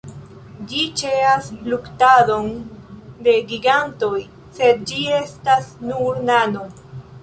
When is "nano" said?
6.31-6.71